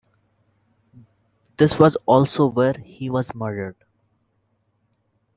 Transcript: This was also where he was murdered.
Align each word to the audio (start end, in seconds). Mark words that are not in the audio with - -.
This 1.57 1.77
was 1.77 1.95
also 2.07 2.47
where 2.47 2.73
he 2.73 3.11
was 3.11 3.35
murdered. 3.35 3.75